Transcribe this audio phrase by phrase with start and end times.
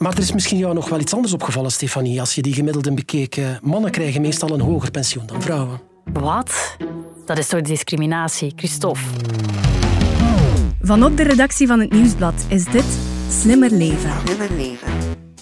[0.00, 2.20] Maar er is misschien jou nog wel iets anders opgevallen, Stefanie.
[2.20, 5.80] Als je die gemiddelden bekeek, mannen krijgen meestal een hoger pensioen dan vrouwen.
[6.12, 6.76] Wat?
[7.24, 9.00] Dat is toch discriminatie, Christophe?
[10.80, 12.84] Vanop de redactie van het Nieuwsblad is dit
[13.30, 14.10] Slimmer Leven.
[14.24, 14.88] Slimmer Leven.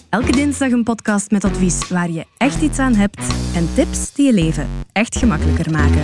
[0.09, 3.21] Elke dinsdag een podcast met advies waar je echt iets aan hebt
[3.55, 6.03] en tips die je leven echt gemakkelijker maken.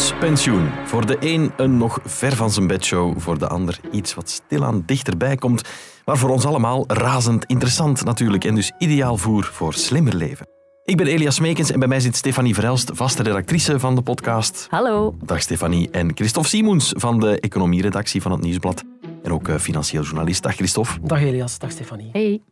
[0.00, 0.68] Ons pensioen.
[0.84, 4.82] Voor de een een nog ver van zijn bedshow, voor de ander iets wat stilaan
[4.86, 5.68] dichterbij komt,
[6.04, 10.46] maar voor ons allemaal razend interessant natuurlijk en dus ideaal voer voor slimmer leven.
[10.84, 14.66] Ik ben Elias Meekens en bij mij zit Stefanie Verelst, vaste redactrice van de podcast.
[14.70, 15.14] Hallo.
[15.24, 15.90] Dag Stefanie.
[15.90, 18.82] En Christophe Simons van de economieredactie van het Nieuwsblad.
[19.22, 20.42] En ook eh, financieel journalist.
[20.42, 20.92] Dag Christophe.
[21.02, 22.08] Dag Elias, dag Stefanie.
[22.12, 22.49] Hey.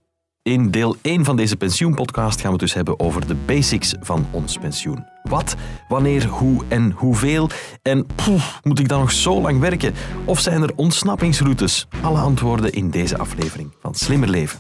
[0.49, 4.59] In deel 1 van deze pensioenpodcast gaan we dus hebben over de basics van ons
[4.59, 5.07] pensioen.
[5.23, 5.57] Wat,
[5.89, 7.51] wanneer, hoe en hoeveel?
[7.83, 9.95] En poef, moet ik dan nog zo lang werken?
[10.25, 11.87] Of zijn er ontsnappingsroutes?
[12.03, 14.59] Alle antwoorden in deze aflevering van Slimmer Leven.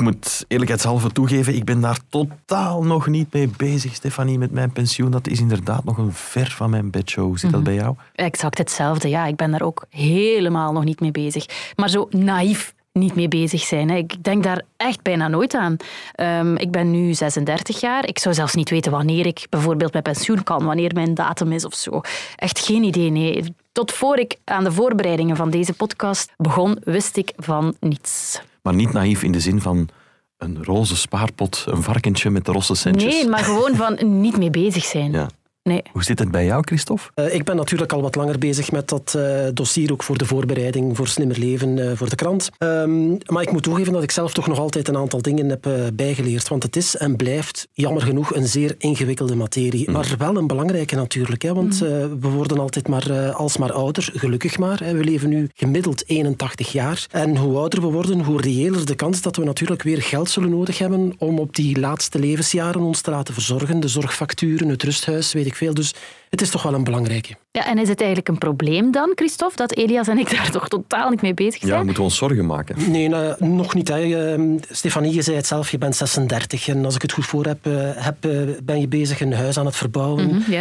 [0.00, 4.72] Ik moet eerlijkheidshalve toegeven, ik ben daar totaal nog niet mee bezig, Stefanie, met mijn
[4.72, 5.10] pensioen.
[5.10, 7.24] Dat is inderdaad nog een ver van mijn bedshow.
[7.24, 7.94] Hoe zit dat bij jou?
[8.14, 9.26] Exact hetzelfde, ja.
[9.26, 11.72] Ik ben daar ook helemaal nog niet mee bezig.
[11.76, 13.90] Maar zo naïef niet mee bezig zijn.
[13.90, 13.96] Hè.
[13.96, 15.76] Ik denk daar echt bijna nooit aan.
[16.16, 18.08] Um, ik ben nu 36 jaar.
[18.08, 21.64] Ik zou zelfs niet weten wanneer ik bijvoorbeeld met pensioen kan, wanneer mijn datum is
[21.64, 22.00] of zo.
[22.36, 23.54] Echt geen idee, nee.
[23.72, 28.40] Tot voor ik aan de voorbereidingen van deze podcast begon, wist ik van niets.
[28.62, 29.88] Maar niet naïef in de zin van
[30.36, 33.14] een roze spaarpot, een varkentje met de rosse centjes.
[33.14, 35.12] Nee, maar gewoon van niet mee bezig zijn.
[35.12, 35.28] Ja.
[35.62, 35.82] Nee.
[35.92, 37.10] Hoe zit het bij jou, Christophe?
[37.14, 40.24] Uh, ik ben natuurlijk al wat langer bezig met dat uh, dossier, ook voor de
[40.24, 42.50] voorbereiding voor Slimmer Leven uh, voor de krant.
[42.58, 45.68] Um, maar ik moet toegeven dat ik zelf toch nog altijd een aantal dingen heb
[45.94, 46.48] bijgeleerd.
[46.48, 49.86] Want het is en blijft, jammer genoeg, een zeer ingewikkelde materie.
[49.86, 49.92] Mm.
[49.94, 51.42] Maar wel een belangrijke natuurlijk.
[51.42, 51.88] Hè, want mm.
[52.20, 54.78] we worden altijd maar alsmaar ouder, gelukkig maar.
[54.84, 54.94] Hè.
[54.94, 57.06] We leven nu gemiddeld 81 jaar.
[57.10, 60.50] En hoe ouder we worden, hoe reëler de kans dat we natuurlijk weer geld zullen
[60.50, 63.80] nodig hebben om op die laatste levensjaren ons te laten verzorgen.
[63.80, 65.74] De zorgfacturen, het rusthuis, weet ik veel.
[65.74, 65.94] Dus
[66.30, 67.36] het is toch wel een belangrijke.
[67.52, 70.68] Ja, en is het eigenlijk een probleem dan, Christophe, dat Elias en ik daar toch
[70.68, 71.72] totaal niet mee bezig zijn?
[71.72, 72.90] Ja, moeten we ons zorgen maken?
[72.90, 73.88] Nee, nou, nog niet.
[73.88, 74.04] Hè.
[74.36, 77.44] Uh, Stefanie, je zei het zelf, je bent 36 en als ik het goed voor
[77.44, 80.24] heb, uh, heb uh, ben je bezig een huis aan het verbouwen.
[80.24, 80.52] Mm -hmm,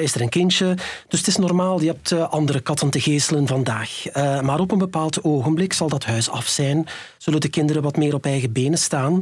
[0.00, 0.74] is er een kindje.
[1.08, 4.04] Dus het is normaal, je hebt andere katten te geestelen vandaag.
[4.42, 6.86] maar op een bepaald ogenblik zal dat huis af zijn.
[7.18, 9.20] Zullen de kinderen wat meer op eigen benen staan?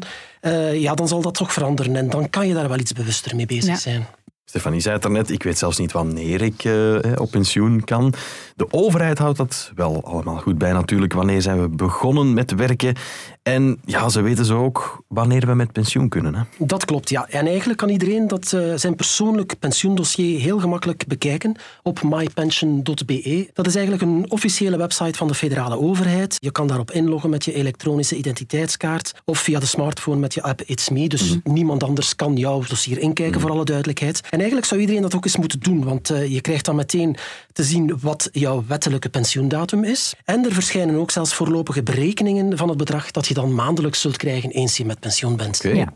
[0.73, 3.47] ja, dan zal dat toch veranderen en dan kan je daar wel iets bewuster mee
[3.47, 3.77] bezig ja.
[3.77, 4.07] zijn.
[4.49, 8.15] Stefanie zei het er net, ik weet zelfs niet wanneer ik uh, op pensioen kan.
[8.57, 11.13] De overheid houdt dat wel allemaal goed bij natuurlijk.
[11.13, 12.95] Wanneer zijn we begonnen met werken?
[13.43, 16.35] En ja, ze weten zo ook wanneer we met pensioen kunnen.
[16.35, 16.43] Hè?
[16.59, 17.27] Dat klopt, ja.
[17.29, 23.51] En eigenlijk kan iedereen dat, uh, zijn persoonlijk pensioendossier heel gemakkelijk bekijken op mypension.be.
[23.53, 26.37] Dat is eigenlijk een officiële website van de federale overheid.
[26.39, 30.63] Je kan daarop inloggen met je elektronische identiteitskaart of via de smartphone met je app
[30.63, 31.09] It's Me.
[31.09, 31.53] Dus mm -hmm.
[31.53, 33.41] niemand anders kan jouw dossier inkijken, mm -hmm.
[33.41, 34.21] voor alle duidelijkheid.
[34.37, 37.17] En eigenlijk zou iedereen dat ook eens moeten doen, want uh, je krijgt dan meteen
[37.53, 40.15] te zien wat jouw wettelijke pensioendatum is.
[40.25, 44.17] En er verschijnen ook zelfs voorlopige berekeningen van het bedrag dat je dan maandelijks zult
[44.17, 45.59] krijgen eens je met pensioen bent.
[45.65, 45.77] Okay.
[45.77, 45.93] Ja.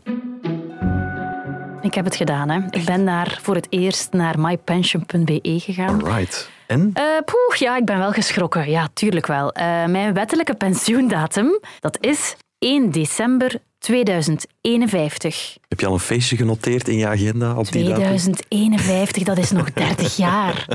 [1.81, 2.49] Ik heb het gedaan.
[2.49, 2.59] Hè.
[2.69, 6.05] Ik ben daar voor het eerst naar mypension.be gegaan.
[6.05, 6.49] Right.
[6.67, 6.79] En?
[6.79, 8.69] Uh, poeh, ja, ik ben wel geschrokken.
[8.69, 9.57] Ja, tuurlijk wel.
[9.57, 15.57] Uh, mijn wettelijke pensioendatum, dat is 1 december 2051.
[15.67, 19.73] Heb je al een feestje genoteerd in je agenda op 2051, die dat is nog
[19.73, 20.67] 30 jaar.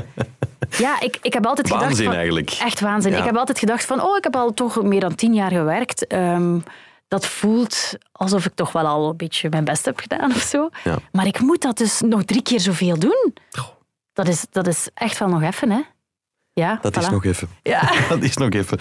[0.77, 2.03] Ja, ik, ik heb altijd waanzin gedacht...
[2.03, 2.49] Waanzin eigenlijk.
[2.49, 3.11] Echt waanzin.
[3.11, 3.17] Ja.
[3.17, 6.13] Ik heb altijd gedacht van, oh, ik heb al toch meer dan 10 jaar gewerkt.
[6.13, 6.63] Um,
[7.07, 10.69] dat voelt alsof ik toch wel al een beetje mijn best heb gedaan of zo.
[10.83, 10.97] Ja.
[11.11, 13.33] Maar ik moet dat dus nog drie keer zoveel doen.
[14.13, 15.81] Dat is, dat is echt wel nog even, hè.
[16.53, 16.99] Ja, dat voilà.
[16.99, 17.49] is nog even.
[17.63, 17.91] Ja.
[18.09, 18.77] dat is nog even.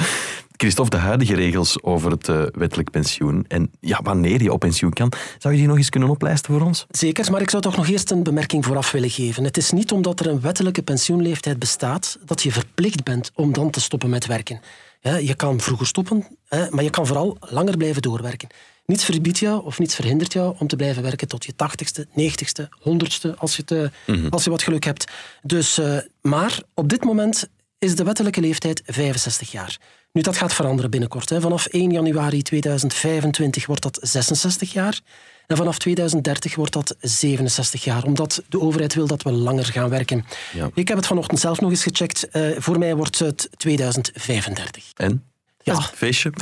[0.57, 4.93] Christophe, de huidige regels over het uh, wettelijk pensioen en ja, wanneer je op pensioen
[4.93, 6.87] kan, zou je die nog eens kunnen oplijsten voor ons?
[6.91, 9.45] Zeker, maar ik zou toch nog eerst een bemerking vooraf willen geven.
[9.45, 13.71] Het is niet omdat er een wettelijke pensioenleeftijd bestaat dat je verplicht bent om dan
[13.71, 14.61] te stoppen met werken.
[15.01, 16.27] Je kan vroeger stoppen,
[16.71, 18.49] maar je kan vooral langer blijven doorwerken.
[18.87, 22.69] Niets verbiedt jou of niets verhindert jou om te blijven werken tot je tachtigste, negentigste,
[22.81, 24.29] honderdste, als je, te, mm -hmm.
[24.29, 25.13] als je wat geluk hebt.
[25.43, 27.49] Dus, uh, maar op dit moment
[27.79, 29.79] is de wettelijke leeftijd 65 jaar.
[30.17, 31.29] Nu, dat gaat veranderen binnenkort.
[31.29, 31.41] Hè.
[31.41, 35.01] Vanaf 1 januari 2025 wordt dat 66 jaar.
[35.47, 39.89] En vanaf 2030 wordt dat 67 jaar, omdat de overheid wil dat we langer gaan
[39.89, 40.25] werken.
[40.53, 40.71] Ja.
[40.75, 42.29] Ik heb het vanochtend zelf nog eens gecheckt.
[42.33, 44.93] Uh, voor mij wordt het 2035.
[44.95, 45.25] En?
[45.67, 46.33] Ja, Feestje.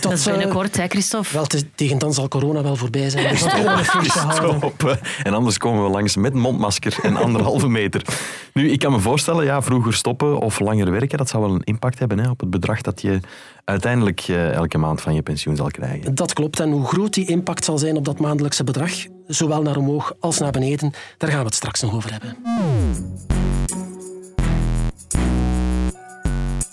[0.00, 1.32] Dat is eh, binnenkort, hè, Christophe?
[1.32, 3.28] Wel, tegen dan zal corona wel voorbij zijn.
[3.28, 4.56] Dus dan kunnen we een feestje houden.
[4.56, 4.80] Stop.
[4.80, 5.22] hè.
[5.22, 8.02] En anders komen we langs met mondmasker en anderhalve meter.
[8.52, 11.64] Nu, ik kan me voorstellen, ja, vroeger stoppen of langer werken, dat zou wel een
[11.64, 13.20] impact hebben hè, op het bedrag dat je
[13.64, 16.14] uiteindelijk eh, elke maand van je pensioen zal krijgen.
[16.14, 16.60] Dat klopt.
[16.60, 18.92] En hoe groot die impact zal zijn op dat maandelijkse bedrag,
[19.26, 22.36] zowel naar omhoog als naar beneden, daar gaan we het straks nog over hebben.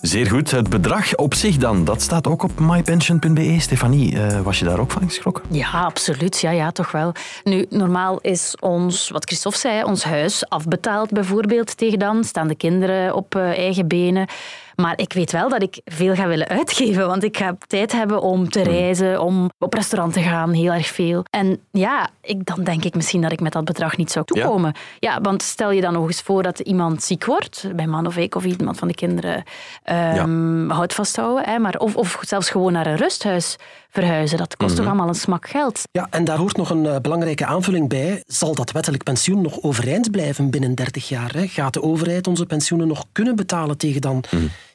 [0.07, 0.51] Zeer goed.
[0.51, 3.55] Het bedrag op zich dan, dat staat ook op mypension.be.
[3.59, 5.43] Stefanie, eh, was je daar ook van geschrokken?
[5.49, 6.39] Ja, absoluut.
[6.39, 7.11] Ja, ja, toch wel.
[7.43, 12.23] Nu, normaal is ons, wat Christophe zei, ons huis afbetaald bijvoorbeeld tegen dan.
[12.23, 14.27] Staan de kinderen op eh, eigen benen.
[14.81, 18.21] Maar ik weet wel dat ik veel ga willen uitgeven, want ik ga tijd hebben
[18.21, 21.25] om te reizen, om op restaurant te gaan, heel erg veel.
[21.29, 24.73] En ja, ik, dan denk ik misschien dat ik met dat bedrag niet zou toekomen.
[24.99, 28.17] Ja, want stel je dan nog eens voor dat iemand ziek wordt, bij man of
[28.17, 29.43] ik of iemand van de kinderen,
[29.83, 33.55] ehm houdt vasthouden, hè, maar, of, of zelfs gewoon naar een rusthuis
[33.89, 34.37] verhuizen.
[34.37, 35.81] Dat kost toch allemaal een smak geld.
[35.91, 38.23] Ja, en daar hoort nog een eh, belangrijke aanvulling bij.
[38.27, 41.33] Zal dat wettelijk pensioen nog overeind blijven binnen 30 jaar?
[41.33, 41.47] Hè?
[41.47, 44.23] Gaat de overheid onze pensioenen nog kunnen betalen tegen dan?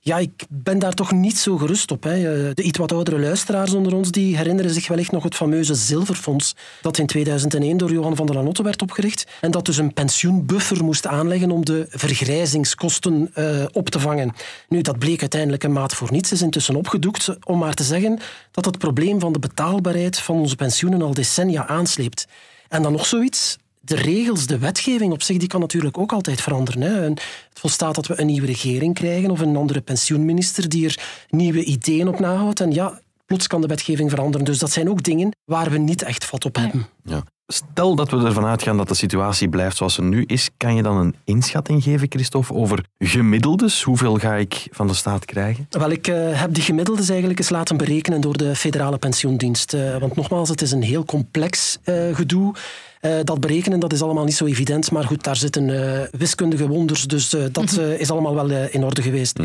[0.05, 2.03] Ja, ik ben daar toch niet zo gerust op.
[2.03, 2.15] Hè.
[2.15, 5.75] Eh, De iets wat oudere luisteraars onder ons die herinneren zich wellicht nog het fameuze
[5.75, 9.93] Zilverfonds dat in 2001 door Johan van der Lanotte werd opgericht en dat dus een
[9.93, 14.33] pensioenbuffer moest aanleggen om de vergrijzingskosten eh, op te vangen.
[14.69, 18.19] Nu, dat bleek uiteindelijk een maat voor niets, is intussen opgedoekt, om maar te zeggen
[18.51, 22.27] dat het probleem van de betaalbaarheid van onze pensioenen al decennia aansleept.
[22.69, 26.41] En dan nog zoiets, de regels, de wetgeving op zich, die kan natuurlijk ook altijd
[26.41, 26.83] veranderen.
[26.83, 27.01] Hè.
[27.01, 31.65] Het volstaat dat we een nieuwe regering krijgen of een andere pensioenminister die er nieuwe
[31.65, 32.61] ideeën op nahoudt.
[32.61, 34.47] En ja, plots kan de wetgeving veranderen.
[34.47, 36.87] Dus dat zijn ook dingen waar we niet echt vat op hebben.
[37.05, 37.23] Ja.
[37.47, 40.83] Stel dat we ervan uitgaan dat de situatie blijft zoals ze nu is, kan je
[40.83, 43.83] dan een inschatting geven, Christophe, over gemiddeldes?
[43.83, 45.67] Hoeveel ga ik van de staat krijgen?
[45.71, 49.75] Wel, ik eh, heb die gemiddeldes eigenlijk eens laten berekenen door de federale pensioendienst.
[49.75, 52.55] Eh, want nogmaals, het is een heel complex eh, gedoe.
[53.03, 56.69] Eh, dat berekenen dat is allemaal niet zo evident, maar goed, daar zitten eh, wiskundige
[56.69, 59.39] wonders, dus eh, dat eh, is allemaal wel in orde geweest.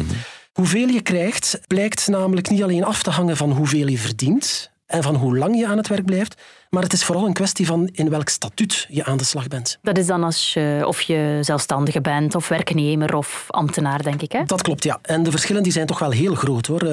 [0.53, 5.03] Hoeveel je krijgt, blijkt namelijk niet alleen af te hangen van hoeveel je verdient en
[5.03, 7.89] van hoe lang je aan het werk blijft, maar het is vooral een kwestie van
[7.91, 9.77] in welk statuut je aan de slag bent.
[9.81, 14.31] Dat is dan als je, of je zelfstandige bent, of werknemer, of ambtenaar, denk ik.
[14.31, 14.43] Hè?
[14.45, 14.99] Dat klopt, ja.
[15.01, 16.65] En de verschillen die zijn toch wel heel groot.
[16.67, 16.81] hoor.
[16.81, 16.87] Eh,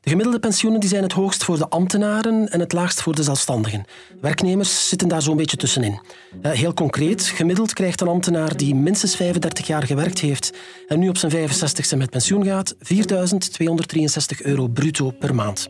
[0.00, 3.22] De gemiddelde pensioenen die zijn het hoogst voor de ambtenaren en het laagst voor de
[3.22, 3.84] zelfstandigen.
[4.20, 6.00] Werknemers zitten daar zo'n beetje tussenin.
[6.42, 10.52] Eh, Heel concreet, gemiddeld krijgt een ambtenaar die minstens 35 jaar gewerkt heeft
[10.88, 15.68] en nu op zijn 65ste met pensioen gaat, 4.263 euro bruto per maand.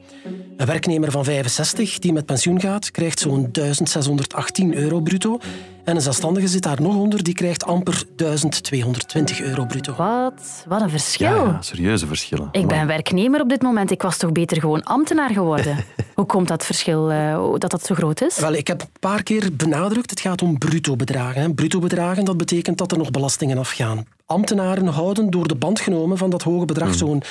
[0.57, 5.39] Een werknemer van 65 die met pensioen gaat, krijgt zo'n 1618 euro bruto.
[5.85, 9.95] En een zelfstandige zit daar nog onder, die krijgt amper 1220 euro bruto.
[9.97, 10.65] Wat?
[10.69, 11.29] Wat een verschil.
[11.29, 12.49] Ja, ja, serieuze verschillen.
[12.53, 13.91] Ik ben werknemer op dit moment.
[13.91, 15.77] Ik was toch beter gewoon ambtenaar geworden.
[16.15, 18.39] Hoe komt dat verschil, eh, dat dat zo groot is?
[18.39, 21.43] Wel, ik heb een paar keer benadrukt, het gaat om bruto bedragen.
[21.43, 21.55] hè.
[21.55, 24.05] Bruto bedragen, dat betekent dat er nog belastingen afgaan.
[24.27, 27.23] Ambtenaren houden door de band genomen van dat hoge bedrag zo'n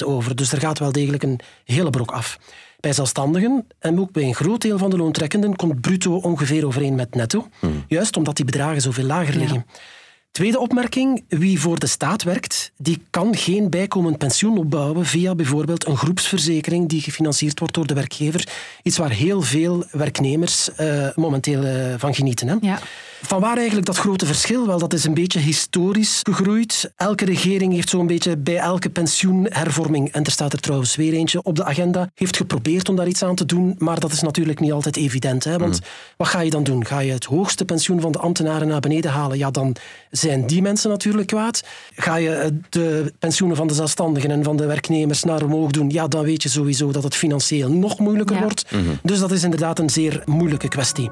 [0.00, 0.36] 60% over.
[0.36, 2.38] Dus er gaat wel degelijk een hele brok af.
[2.80, 6.94] Bij zelfstandigen en ook bij een groot deel van de loontrekkenden komt bruto ongeveer overeen
[6.94, 7.48] met netto.
[7.88, 9.66] Juist omdat die bedragen zoveel lager liggen.
[10.30, 15.86] Tweede opmerking, wie voor de staat werkt, die kan geen bijkomend pensioen opbouwen via bijvoorbeeld
[15.86, 18.48] een groepsverzekering die gefinancierd wordt door de werkgever.
[18.82, 22.48] Iets waar heel veel werknemers eh, momenteel eh, van genieten.
[22.48, 22.56] Hè.
[22.60, 22.78] Ja.
[23.22, 24.66] Van waar eigenlijk dat grote verschil?
[24.66, 26.92] Wel, dat is een beetje historisch gegroeid.
[26.96, 31.42] Elke regering heeft zo'n beetje bij elke pensioenhervorming, en er staat er trouwens weer eentje
[31.42, 34.60] op de agenda, heeft geprobeerd om daar iets aan te doen, maar dat is natuurlijk
[34.60, 35.44] niet altijd evident.
[35.44, 35.58] Hè?
[35.58, 35.80] Want
[36.16, 36.86] wat ga je dan doen?
[36.86, 39.38] Ga je het hoogste pensioen van de ambtenaren naar beneden halen?
[39.38, 39.76] Ja, dan
[40.10, 41.62] zijn die mensen natuurlijk kwaad.
[41.96, 45.90] Ga je eh, de pensioenen van de zelfstandigen en van de werknemers naar omhoog doen?
[45.90, 48.42] Ja, dan weet je sowieso dat het financieel nog moeilijker Ja.
[48.42, 48.64] wordt.
[49.02, 51.10] Dus dat is inderdaad een zeer moeilijke kwestie.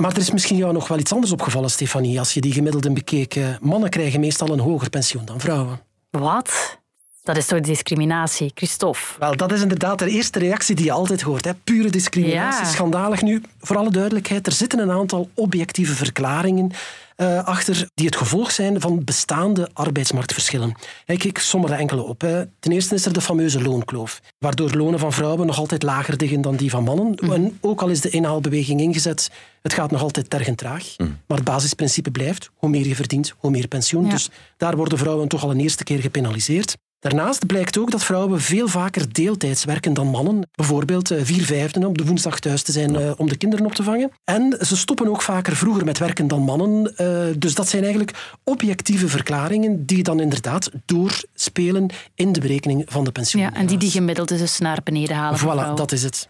[0.00, 2.18] Maar er is misschien jou nog wel iets anders opgevallen, Stefanie.
[2.18, 5.80] Als je die gemiddelden bekeek, eh, mannen krijgen meestal een hoger pensioen dan vrouwen.
[6.10, 6.78] Wat?
[7.22, 9.00] Dat is toch discriminatie, Christophe?
[9.18, 11.44] Wel, dat is inderdaad de eerste reactie die je altijd hoort.
[11.44, 11.54] Hè.
[11.54, 12.70] Pure discriminatie, Ja.
[12.70, 13.22] schandalig.
[13.22, 16.70] Nu, voor alle duidelijkheid, er zitten een aantal objectieve verklaringen
[17.20, 20.74] eh, achter die het gevolg zijn van bestaande arbeidsmarktverschillen.
[21.06, 22.20] Ik, ik som er enkele op.
[22.20, 22.44] Hè.
[22.58, 26.40] Ten eerste is er de fameuze loonkloof, waardoor lonen van vrouwen nog altijd lager liggen
[26.40, 27.14] dan die van mannen.
[27.14, 29.30] En ook al is de inhaalbeweging ingezet,
[29.62, 30.96] het gaat nog altijd tergend traag.
[30.98, 34.04] Maar het basisprincipe blijft, hoe meer je verdient, hoe meer pensioen.
[34.04, 34.10] Ja.
[34.10, 36.76] Dus daar worden vrouwen toch al een eerste keer gepenaliseerd.
[37.00, 40.48] Daarnaast blijkt ook dat vrouwen veel vaker deeltijds werken dan mannen.
[40.52, 43.72] Bijvoorbeeld eh, vier vijfden op de woensdag thuis te zijn uh, om de kinderen op
[43.72, 44.10] te vangen.
[44.24, 46.94] En ze stoppen ook vaker vroeger met werken dan mannen.
[46.96, 53.04] Uh, dus dat zijn eigenlijk objectieve verklaringen die dan inderdaad doorspelen in de berekening van
[53.04, 53.42] de pensioen.
[53.42, 55.38] Ja, en die die gemiddeld dus naar beneden halen.
[55.38, 56.28] Voilà, dat is het.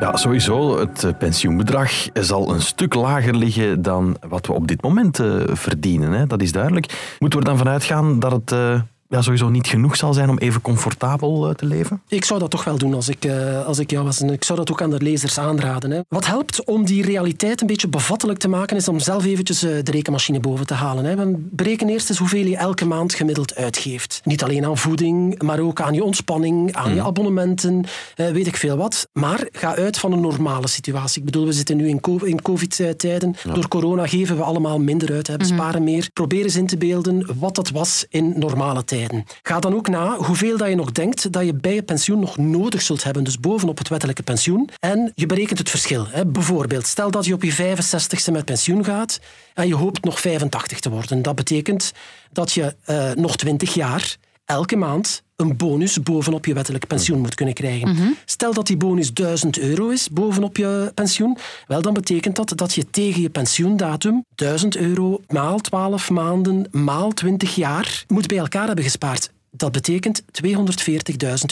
[0.00, 0.78] Ja, sowieso.
[0.78, 6.12] Het pensioenbedrag zal een stuk lager liggen dan wat we op dit moment uh, verdienen.
[6.12, 6.26] Hè?
[6.26, 7.16] Dat is duidelijk.
[7.18, 10.30] Moeten we er dan vanuit gaan dat het uh, ja, sowieso niet genoeg zal zijn
[10.30, 12.02] om even comfortabel uh, te leven?
[12.08, 13.28] Ik zou dat toch wel doen als ik,
[13.66, 14.20] als ik jou was.
[14.20, 15.90] En ik zou dat ook aan de lezers aanraden.
[15.90, 16.00] Hè.
[16.08, 19.82] Wat helpt om die realiteit een beetje bevattelijk te maken, is om zelf eventjes de
[19.84, 21.04] rekenmachine boven te halen.
[21.04, 21.16] Hè.
[21.16, 24.20] We bereken eerst eens hoeveel je elke maand gemiddeld uitgeeft.
[24.24, 27.84] Niet alleen aan voeding, maar ook aan je ontspanning, aan je abonnementen,
[28.14, 29.08] weet ik veel wat.
[29.12, 31.18] Maar ga uit van een normale situatie.
[31.18, 31.88] Ik bedoel, we zitten nu
[32.22, 33.36] in COVID-tijden.
[33.44, 33.52] Ja.
[33.52, 35.36] Door corona geven we allemaal minder uit, hè.
[35.36, 36.08] we sparen meer.
[36.12, 38.97] Probeer eens in te beelden wat dat was in normale tijden.
[39.42, 42.36] Ga dan ook na hoeveel dat je nog denkt dat je bij je pensioen nog
[42.36, 44.70] nodig zult hebben, dus bovenop het wettelijke pensioen.
[44.78, 46.06] En je berekent het verschil.
[46.08, 46.26] Hè.
[46.26, 49.20] Bijvoorbeeld, stel dat je op je 65ste met pensioen gaat
[49.54, 51.22] en je hoopt nog 85 te worden.
[51.22, 51.92] Dat betekent
[52.32, 54.16] dat je uh, nog 20 jaar
[54.48, 57.88] elke maand een bonus bovenop je wettelijk pensioen moet kunnen krijgen.
[57.88, 58.08] Mhm.
[58.24, 61.36] Stel dat die bonus 1000 euro is bovenop je pensioen,
[61.66, 67.12] wel dan betekent dat dat je tegen je pensioendatum 1000 euro maal 12 maanden maal
[67.12, 69.30] 20 jaar moet bij elkaar hebben gespaard.
[69.50, 70.26] Dat betekent 240.000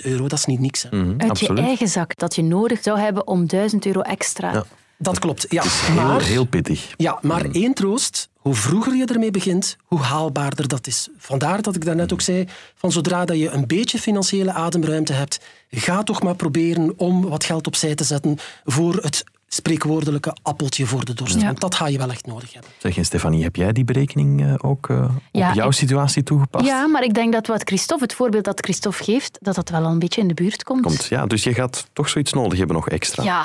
[0.02, 0.82] euro, dat is niet niks.
[0.82, 0.96] Hè.
[0.96, 1.58] Mhm, Uit absoluut.
[1.58, 4.52] je eigen zak dat je nodig zou hebben om 1000 euro extra.
[4.52, 4.64] Ja.
[4.98, 5.62] Dat klopt, ja.
[5.66, 6.94] Heel, Maar, heel pittig.
[6.96, 8.28] ja, maar één troost.
[8.36, 11.08] Hoe vroeger je ermee begint, hoe haalbaarder dat is.
[11.18, 15.40] Vandaar dat ik daarnet ook zei, van zodra dat je een beetje financiële ademruimte hebt,
[15.70, 21.04] ga toch maar proberen om wat geld opzij te zetten voor het spreekwoordelijke appeltje voor
[21.04, 21.40] de dorst.
[21.40, 21.46] Ja.
[21.46, 22.70] Want dat ga je wel echt nodig hebben.
[22.78, 26.66] Zeg, en Stefanie, heb jij die berekening eh, ook eh, op jouw ik- situatie toegepast?
[26.66, 29.84] Ja, maar ik denk dat wat Christophe, het voorbeeld dat Christophe geeft, dat dat wel
[29.84, 30.82] een beetje in de buurt komt.
[30.82, 33.22] Komt, ja, dus je gaat toch zoiets nodig hebben nog extra.
[33.22, 33.44] Ja,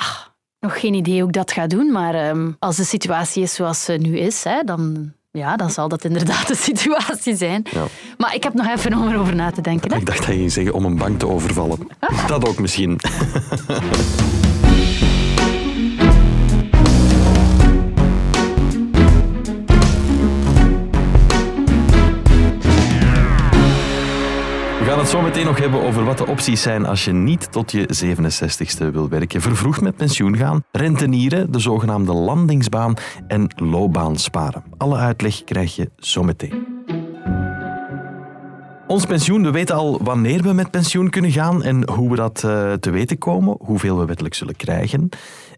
[0.62, 3.84] nog geen idee hoe ik dat ga doen, maar ehm, als de situatie is zoals
[3.84, 7.66] ze nu is, hè, dan, ja, dan zal dat inderdaad de situatie zijn.
[7.70, 7.84] Ja.
[8.18, 9.92] Maar ik heb nog even om erover na te denken.
[9.92, 9.98] Hè.
[9.98, 11.78] Ik dacht dat je ging zeggen om een bank te overvallen.
[12.26, 13.00] Dat ook misschien.
[25.12, 28.92] zo meteen nog hebben over wat de opties zijn als je niet tot je 67ste
[28.92, 29.40] wil werken.
[29.40, 32.94] Vervroegd met pensioen gaan, rentenieren, de zogenaamde landingsbaan
[33.26, 34.64] en loopbaan sparen.
[34.76, 36.66] Alle uitleg krijg je zo meteen.
[38.86, 42.44] Ons pensioen, we weten al wanneer we met pensioen kunnen gaan en hoe we dat
[42.44, 45.08] eh, te weten komen, hoeveel we wettelijk zullen krijgen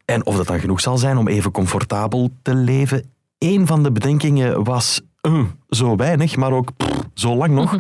[0.04, 3.12] en of dat dan genoeg zal zijn om even comfortabel te leven.
[3.38, 6.68] Een van de bedenkingen was eh, zo weinig, maar ook
[7.14, 7.76] zo lang nog.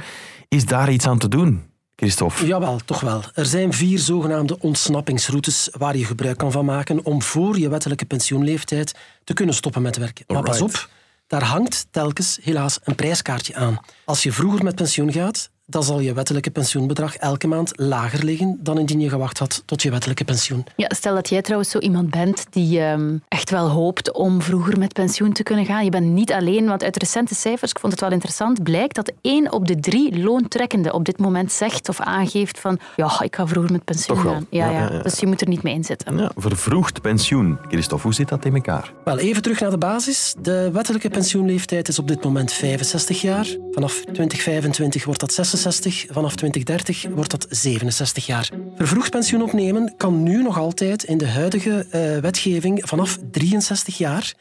[0.54, 2.46] Is daar iets aan te doen, Christophe?
[2.46, 3.22] Jawel, toch wel.
[3.34, 8.04] Er zijn vier zogenaamde ontsnappingsroutes waar je gebruik kan van maken om voor je wettelijke
[8.04, 8.94] pensioenleeftijd
[9.24, 10.24] te kunnen stoppen met werken.
[10.28, 10.88] Maar pas op,
[11.26, 13.78] daar hangt telkens helaas een prijskaartje aan.
[14.04, 18.58] Als je vroeger met pensioen gaat, dan zal je wettelijke pensioenbedrag elke maand lager liggen
[18.60, 20.64] dan indien je gewacht had tot je wettelijke pensioen.
[20.76, 24.78] Ja, stel dat jij trouwens zo iemand bent die ehm, echt wel hoopt om vroeger
[24.78, 25.84] met pensioen te kunnen gaan.
[25.84, 29.12] Je bent niet alleen, want uit recente cijfers, ik vond het wel interessant, blijkt dat
[29.20, 33.46] één op de drie loontrekkenden op dit moment zegt of aangeeft van ja, ik ga
[33.46, 34.34] vroeger met pensioen Toch wel.
[34.34, 34.46] gaan.
[34.50, 35.02] Ja, Ja, ja, ja, ja.
[35.02, 36.16] Dus je moet er niet mee inzetten.
[36.16, 37.58] Ja, vervroegd pensioen.
[37.68, 38.92] Christophe, hoe zit dat in elkaar?
[39.04, 40.34] Wel, even terug naar de basis.
[40.40, 43.46] De wettelijke pensioenleeftijd is op dit moment 65 jaar.
[43.70, 46.06] Vanaf 2025 wordt dat 66.
[46.10, 48.50] Vanaf 2030 wordt dat 67 jaar.
[48.76, 54.34] Vervroegd pensioen opnemen kan nu nog altijd in de huidige eh, wetgeving vanaf 63 jaar.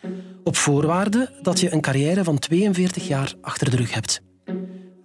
[0.43, 4.21] Op voorwaarde dat je een carrière van 42 jaar achter de rug hebt.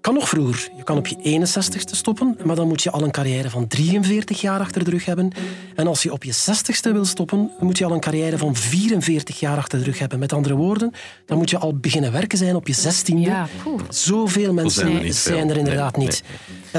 [0.09, 0.69] Kan nog vroeger.
[0.77, 4.41] Je kan op je 61ste stoppen, maar dan moet je al een carrière van 43
[4.41, 5.33] jaar achter de rug hebben.
[5.75, 9.41] En als je op je 60ste wil stoppen, moet je al een carrière van 44
[9.41, 10.19] jaar achter de rug hebben.
[10.19, 10.93] Met andere woorden,
[11.27, 13.19] dan moet je al beginnen werken zijn op je 16e.
[13.19, 13.81] Ja, poeh.
[13.89, 16.23] Zoveel mensen zijn er zijn er, inderdaad Nee, niet.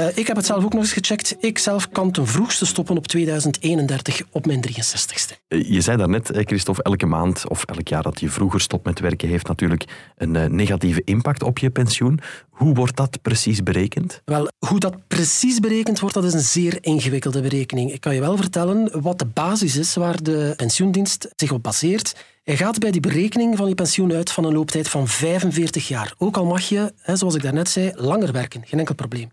[0.00, 1.36] Eh, ik heb het zelf ook nog eens gecheckt.
[1.40, 5.34] Ik zelf kan ten vroegste stoppen op 2031 op mijn 63ste.
[5.48, 8.84] Eh, Je zei daarnet, eh, Christophe, elke maand of elk jaar dat je vroeger stopt
[8.84, 9.84] met werken heeft natuurlijk
[10.16, 12.20] een negatieve impact op je pensioen.
[12.50, 14.22] Hoe wordt dat precies berekend?
[14.24, 17.92] Wel, hoe dat precies berekend wordt, dat is een zeer ingewikkelde berekening.
[17.92, 22.24] Ik kan je wel vertellen wat de basis is waar de pensioendienst zich op baseert.
[22.42, 26.14] Je gaat bij die berekening van je pensioen uit van een looptijd van 45 jaar.
[26.18, 28.62] Ook al mag je, zoals ik daarnet zei, langer werken.
[28.64, 29.30] Geen enkel probleem.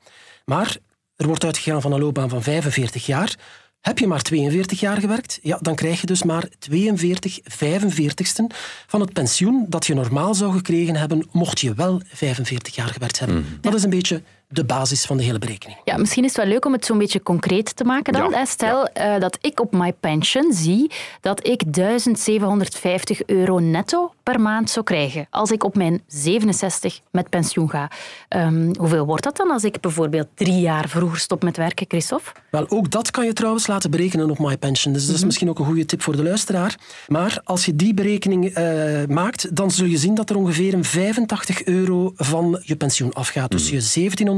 [0.50, 0.77] Maar
[1.16, 3.36] er wordt uitgegaan van een loopbaan van 45 jaar.
[3.82, 8.56] Heb je maar 42 jaar gewerkt, ja, dan krijg je dus maar 42 45ste
[8.88, 13.20] van het pensioen dat je normaal zou gekregen hebben mocht je wel 45 jaar gewerkt
[13.20, 13.46] hebben.
[13.62, 15.80] Dat is een beetje de basis van de hele berekening.
[15.84, 18.30] Ja, misschien is het wel leuk om het zo'n beetje concreet te maken dan.
[18.30, 24.42] Ja, Stel uh, dat ik op My Pension zie dat ik 1750 euro netto per
[24.42, 27.92] maand zou krijgen als ik op mijn 67 met pensioen ga.
[28.30, 32.32] Um, hoeveel wordt dat dan als ik bijvoorbeeld drie jaar vroeger stop met werken, Christophe?
[32.51, 34.94] Wel, ook dat kan je trouwens laten berekenen op My Pension.
[34.94, 36.75] Dus dat is mm misschien ook een goede tip voor de luisteraar.
[37.08, 40.84] Maar als je die berekening uh, maakt, dan zul je zien dat er ongeveer een
[40.84, 43.51] 85 euro van je pensioen afgaat.
[43.51, 43.82] Dus je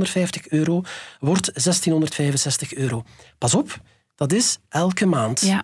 [0.05, 0.81] 1750 euro
[1.19, 3.03] wordt 1665 euro.
[3.37, 3.79] Pas op,
[4.15, 5.41] dat is elke maand.
[5.41, 5.63] Ja.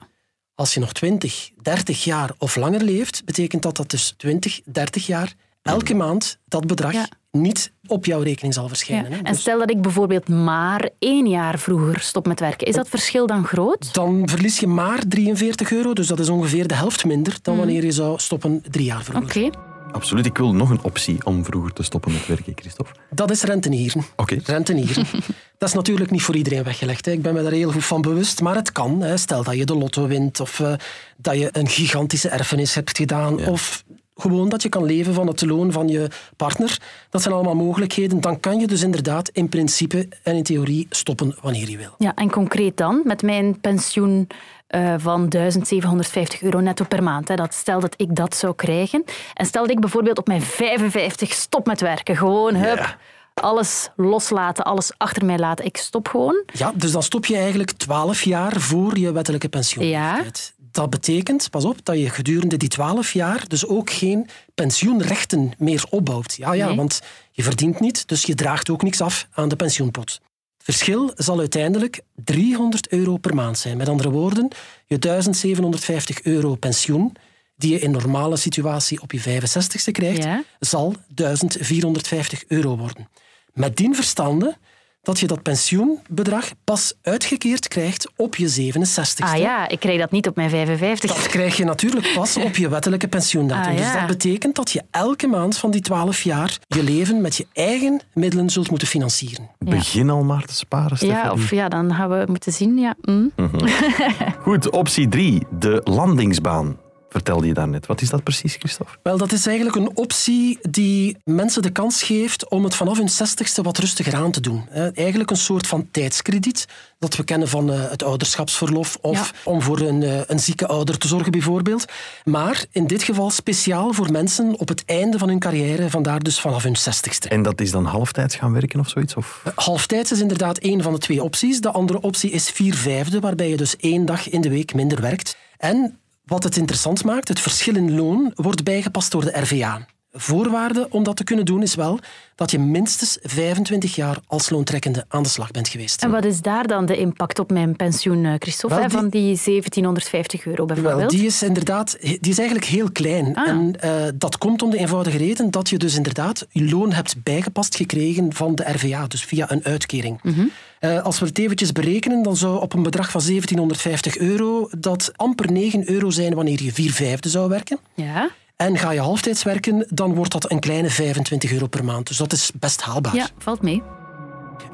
[0.56, 5.06] Als je nog 20, 30 jaar of langer leeft, betekent dat dat dus 20, 30
[5.08, 7.08] jaar elke maand dat bedrag Ja.
[7.32, 9.12] niet op jouw rekening zal verschijnen.
[9.12, 9.18] Ja.
[9.18, 12.68] En Dus stel dat ik bijvoorbeeld maar één jaar vroeger stop met werken.
[12.68, 13.94] Is dat verschil dan groot?
[13.94, 17.84] dan verlies je maar 43 euro, dus dat is ongeveer de helft minder dan wanneer
[17.86, 19.46] je zou stoppen drie jaar vroeger.
[19.48, 19.58] Oké.
[19.96, 20.26] Absoluut.
[20.26, 22.92] Ik wil nog een optie om vroeger te stoppen met werken, Christophe.
[23.10, 24.04] Dat is rentenieren.
[24.16, 24.38] Oké.
[24.44, 25.06] Rentenieren.
[25.58, 27.06] Dat is natuurlijk niet voor iedereen weggelegd.
[27.06, 27.12] Hè.
[27.12, 28.42] Ik ben me daar heel goed van bewust.
[28.42, 29.02] Maar het kan.
[29.02, 29.18] Hè.
[29.18, 30.40] Stel dat je de lotto wint.
[30.40, 30.74] Of eh,
[31.18, 33.38] dat je een gigantische erfenis hebt gedaan.
[33.38, 33.50] Ja.
[33.50, 33.84] Of
[34.16, 36.80] gewoon dat je kan leven van het loon van je partner.
[37.10, 38.22] Dat zijn allemaal mogelijkheden.
[38.22, 41.96] Dan kan je dus inderdaad in principe en in theorie stoppen wanneer je wil.
[41.98, 44.28] Ja, en concreet dan, met mijn pensioen
[44.68, 47.28] eh, van 1750 euro netto per maand.
[47.28, 49.04] Hè, dat stel dat ik dat zou krijgen.
[49.34, 52.18] En stel dat ik bijvoorbeeld op mijn 55 stop met werken.
[52.18, 52.98] Gewoon, hup, Ja.
[53.34, 55.66] alles loslaten, alles achter mij laten.
[55.66, 56.44] Ik stop gewoon.
[56.54, 60.54] Ja, dus dan stop je eigenlijk 12 jaar voor je wettelijke pensioenleeftijd.
[60.72, 65.86] Dat betekent, pas op, dat je gedurende die 12 jaar dus ook geen pensioenrechten meer
[65.90, 66.36] opbouwt.
[66.36, 66.76] Ja, ja, Nee.
[66.76, 70.22] want je verdient niet, dus je draagt ook niks af aan de pensioenpot.
[70.66, 73.78] Het verschil zal uiteindelijk 300 euro per maand zijn.
[73.78, 74.48] Met andere woorden,
[74.86, 77.14] je 1750 euro pensioen
[77.58, 80.44] die je in normale situatie op je 65ste krijgt, Ja.
[80.60, 83.10] zal 1450 euro worden.
[83.54, 84.58] Met dien verstande
[85.06, 89.24] dat je dat pensioenbedrag pas uitgekeerd krijgt op je 67ste.
[89.24, 91.14] Ah ja, ik krijg dat niet op mijn 55.
[91.16, 93.72] Dat krijg je natuurlijk pas op je wettelijke pensioendatum.
[93.72, 93.98] Ah, Dus ja.
[93.98, 98.02] dat betekent dat je elke maand van die 12 jaar je leven met je eigen
[98.14, 99.50] middelen zult moeten financieren.
[99.60, 101.32] Begin al maar te sparen, Ja, Stefanie.
[101.32, 102.78] of ja, dan gaan we moeten zien.
[102.78, 102.96] Ja.
[103.02, 103.28] Hm.
[104.46, 105.42] Goed, optie 3.
[105.60, 106.78] De landingsbaan.
[107.10, 107.86] Vertelde je daarnet.
[107.86, 108.94] Wat is dat precies, Christophe?
[109.04, 113.10] Wel, dat is eigenlijk een optie die mensen de kans geeft om het vanaf hun
[113.10, 114.66] 60ste wat rustiger aan te doen.
[114.70, 114.90] hè.
[114.92, 116.68] Eigenlijk een soort van tijdskrediet
[117.00, 120.98] dat we kennen van eh, het ouderschapsverlof of om voor een, eh, een zieke ouder
[120.98, 121.86] te zorgen bijvoorbeeld.
[122.24, 126.40] Maar in dit geval speciaal voor mensen op het einde van hun carrière, vandaar dus
[126.40, 127.28] vanaf hun 60ste.
[127.30, 129.16] En dat is dan halftijds gaan werken of zoiets?
[129.16, 129.44] Of?
[129.56, 131.62] Halftijds is inderdaad één van de twee opties.
[131.62, 135.02] De andere optie is vier vijfde, waarbij je dus één dag in de week minder
[135.02, 135.38] werkt.
[135.58, 139.86] En wat het interessant maakt, het verschil in loon wordt bijgepast door de RVA.
[140.18, 142.00] Voorwaarde om dat te kunnen doen is wel
[142.36, 146.04] dat je minstens 25 jaar als loontrekkende aan de slag bent geweest.
[146.04, 148.76] En wat is daar dan de impact op mijn pensioen, eh, Christophe?
[148.76, 151.00] Wel, hè, die- Van die 1750 euro bijvoorbeeld?
[151.00, 153.36] Wel, die is inderdaad die is eigenlijk heel klein.
[153.36, 153.48] Ah.
[153.48, 157.24] En eh, dat komt om de eenvoudige reden dat je dus inderdaad je loon hebt
[157.24, 160.20] bijgepast gekregen van de RVA, dus via een uitkering.
[160.24, 160.46] Mhm.
[160.80, 165.12] Eh, als we het eventjes berekenen, dan zou op een bedrag van 1750 euro dat
[165.16, 167.80] amper 9 euro zijn wanneer je vier vijfde zou werken.
[167.94, 172.08] Ja, En ga je halftijds werken, dan wordt dat een kleine 25 euro per maand.
[172.08, 173.16] Dus dat is best haalbaar.
[173.16, 173.82] ja, valt mee.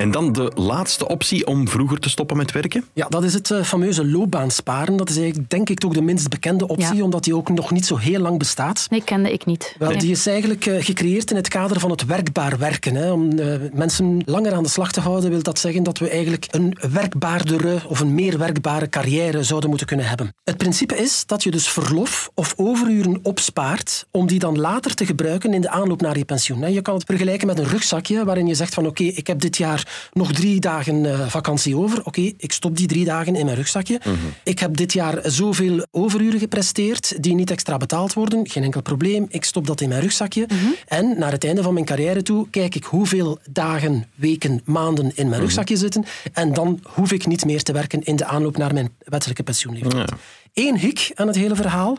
[0.01, 2.85] En dan de laatste optie om vroeger te stoppen met werken?
[2.93, 4.97] Ja, dat is het eh, fameuze loopbaansparen.
[4.97, 7.03] Dat is eigenlijk, denk ik, ook de minst bekende optie, Ja.
[7.03, 8.85] omdat die ook nog niet zo heel lang bestaat.
[8.89, 9.75] Nee, kende ik niet.
[9.79, 9.97] Wel, Nee.
[9.97, 12.95] die is eigenlijk eh, gecreëerd in het kader van het werkbaar werken.
[12.95, 13.11] Hè.
[13.11, 16.47] Om eh, mensen langer aan de slag te houden, wil dat zeggen dat we eigenlijk
[16.51, 20.33] een werkbaardere of een meer werkbare carrière zouden moeten kunnen hebben.
[20.43, 25.05] Het principe is dat je dus verlof of overuren opspaart om die dan later te
[25.05, 26.73] gebruiken in de aanloop naar je pensioen.
[26.73, 29.57] Je kan het vergelijken met een rugzakje waarin je zegt van oké, ik heb dit
[29.57, 32.05] jaar nog drie dagen eh, vakantie over.
[32.05, 33.99] Oké, ik stop die drie dagen in mijn rugzakje.
[34.43, 38.49] Ik heb dit jaar zoveel overuren gepresteerd die niet extra betaald worden.
[38.49, 39.25] Geen enkel probleem.
[39.29, 40.47] Ik stop dat in mijn rugzakje.
[40.87, 45.29] En naar het einde van mijn carrière toe kijk ik hoeveel dagen, weken, maanden in
[45.29, 46.05] mijn rugzakje zitten.
[46.33, 50.09] En dan hoef ik niet meer te werken in de aanloop naar mijn wettelijke pensioenleeftijd.
[50.09, 50.17] Ja.
[50.53, 51.97] Eén hik aan het hele verhaal.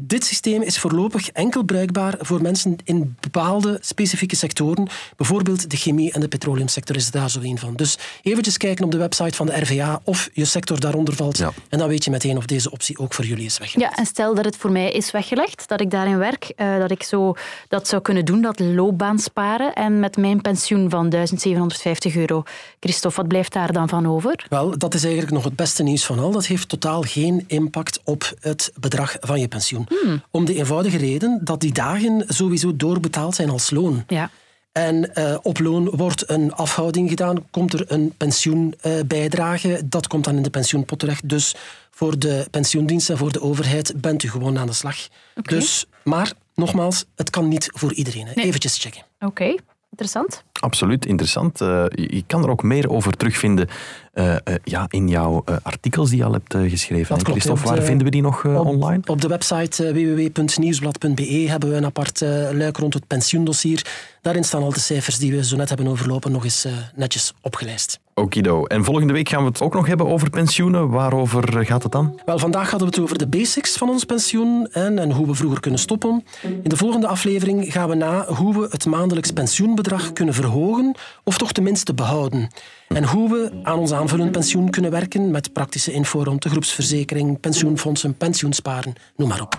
[0.00, 4.88] Dit systeem is voorlopig enkel bruikbaar voor mensen in bepaalde specifieke sectoren.
[5.16, 7.74] Bijvoorbeeld de chemie- en de petroleumsector is daar zo een van.
[7.74, 11.38] Dus eventjes kijken op de website van de RVA of je sector daaronder valt.
[11.38, 11.52] Ja.
[11.68, 13.90] En dan weet je meteen of deze optie ook voor jullie is weggelegd.
[13.90, 16.90] Ja, en stel dat het voor mij is weggelegd, dat ik daarin werk, eh, dat
[16.90, 17.34] ik zo
[17.68, 19.72] dat zou kunnen doen, dat loopbaan sparen.
[19.72, 22.42] En met mijn pensioen van 1750 euro,
[22.80, 24.46] Christophe, wat blijft daar dan van over?
[24.48, 26.30] Wel, dat is eigenlijk nog het beste nieuws van al.
[26.30, 29.83] Dat heeft totaal geen impact op het bedrag van je pensioen.
[30.30, 34.04] Om de eenvoudige reden dat die dagen sowieso doorbetaald zijn als loon.
[34.06, 34.30] Ja.
[34.72, 39.82] En uh, op loon wordt een afhouding gedaan, komt er een pensioenbijdrage.
[39.84, 41.28] dat komt dan in de pensioenpot terecht.
[41.28, 41.54] Dus
[41.90, 44.96] voor de pensioendienst en voor de overheid bent u gewoon aan de slag.
[45.42, 48.26] Dus, maar nogmaals, het kan niet voor iedereen.
[48.28, 49.02] Eventjes checken.
[49.20, 49.54] Oké.
[49.94, 50.44] Interessant.
[50.60, 51.60] Absoluut interessant.
[51.60, 53.68] Uh, je kan er ook meer over terugvinden
[54.14, 57.14] uh, uh, ja, in jouw artikels die je al hebt geschreven.
[57.14, 59.02] Dat klopt, Christophe, waar vinden we die nog op, online?
[59.06, 62.20] Op de website www.nieuwsblad.be hebben we een apart
[62.52, 63.86] luik rond het pensioendossier.
[64.20, 68.00] Daarin staan al de cijfers die we zo net hebben overlopen nog eens netjes opgelijst.
[68.14, 68.64] Okido.
[68.64, 70.90] En volgende week gaan we het ook nog hebben over pensioenen.
[70.90, 72.20] Waarover gaat het dan?
[72.24, 75.34] Wel, vandaag hadden we het over de basics van ons pensioen en, en hoe we
[75.34, 76.24] vroeger kunnen stoppen.
[76.42, 81.38] In de volgende aflevering gaan we na hoe we het maandelijks pensioenbedrag kunnen verhogen of
[81.38, 82.50] toch tenminste behouden.
[82.88, 87.40] En hoe we aan ons aanvullend pensioen kunnen werken met praktische info rond de groepsverzekering,
[87.40, 89.56] pensioenfondsen, pensioensparen, noem maar op.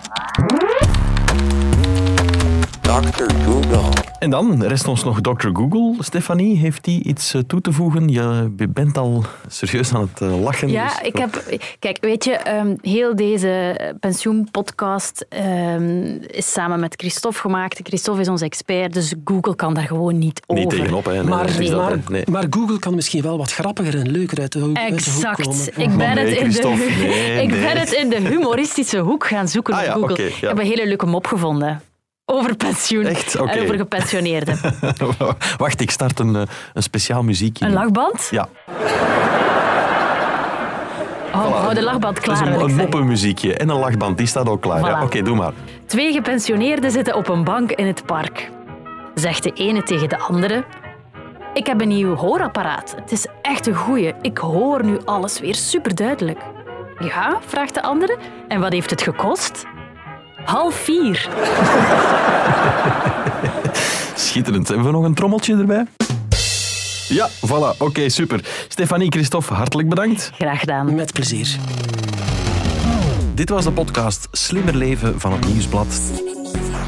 [3.00, 3.34] Dr.
[3.44, 4.04] Google.
[4.18, 5.48] En dan rest ons nog Dr.
[5.52, 5.94] Google.
[5.98, 8.08] Stefanie, heeft die iets eh, toe te voegen?
[8.08, 10.68] Je bent al serieus aan het eh, lachen.
[10.68, 11.42] Ja, dus ik heb...
[11.78, 17.80] Kijk, weet je, um, heel deze pensioenpodcast um, is samen met Christophe gemaakt.
[17.82, 20.64] Christophe is onze expert, dus Google kan daar gewoon niet over.
[20.64, 21.12] Niet tegenop, hè.
[21.12, 21.74] Nee, maar, nee.
[21.74, 22.24] maar, nee.
[22.30, 25.24] maar, Google kan misschien wel wat grappiger en leuker uit de, hoek, exact.
[25.24, 25.90] Uit de hoek komen.
[25.90, 29.80] Ik ben, het, in de, ik ben het in de humoristische hoek gaan zoeken ah,
[29.80, 30.12] op ja, Google.
[30.12, 30.32] Okay, ja.
[30.32, 31.82] Ik heb een hele leuke mop gevonden.
[32.28, 33.40] Over pensioen Echt?
[33.40, 33.56] Okay.
[33.56, 34.58] en over gepensioneerden.
[35.58, 36.34] Wacht, ik start een,
[36.72, 37.64] een speciaal muziekje.
[37.64, 38.28] Een lachband?
[38.30, 38.48] Ja.
[41.34, 41.60] Oh, voilà.
[41.60, 42.44] hou de lachband klaar.
[42.44, 44.78] Dat is een, een moppenmuziekje en een lachband, die staat ook klaar.
[44.80, 44.82] Voilà.
[44.82, 45.52] Ja, Oké, okay, doe maar.
[45.86, 48.50] Twee gepensioneerden zitten op een bank in het park.
[49.14, 50.64] Zegt de ene tegen de andere...
[51.54, 52.94] Ik heb een nieuw hoorapparaat.
[53.00, 54.12] Het is echt een goeie.
[54.22, 56.40] Ik hoor nu alles weer superduidelijk.
[56.98, 58.16] Ja, vraagt de andere.
[58.48, 59.66] En wat heeft het gekost?
[60.46, 61.28] Half vier.
[64.14, 64.68] Schitterend.
[64.68, 65.86] Hebben we nog een trommeltje erbij?
[67.08, 67.50] Ja, voilà.
[67.50, 68.40] Oké, okay, super.
[68.68, 70.30] Stefanie, Christophe, hartelijk bedankt.
[70.34, 70.94] Graag gedaan.
[70.94, 71.56] Met plezier.
[73.34, 76.00] Dit was de podcast Slimmer Leven van het Nieuwsblad.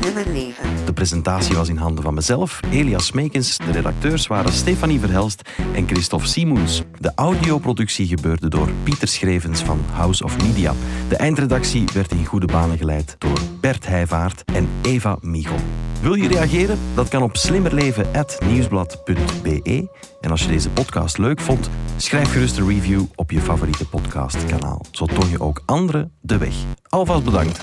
[0.00, 0.64] Slimmer Leven.
[0.84, 3.56] De presentatie was in handen van mezelf, Elias Smekens.
[3.56, 5.42] De redacteurs waren Stefanie Verhelst
[5.74, 6.82] en Christophe Simoens.
[7.00, 10.72] De audioproductie gebeurde door Pieter Schrevens van House of Media.
[11.08, 15.58] De eindredactie werd in goede banen geleid door Bert Heijvaart en Eva Michel.
[16.00, 16.78] Wil je reageren?
[16.94, 19.88] Dat kan op slimmerleven.nieuwsblad.be.
[20.20, 24.84] En als je deze podcast leuk vond, schrijf gerust een review op je favoriete podcastkanaal.
[24.90, 26.54] Zo toon je ook anderen de weg.
[26.88, 27.60] Alvast bedankt.